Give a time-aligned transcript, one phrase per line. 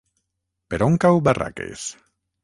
[0.73, 1.85] Per on cau Barraques?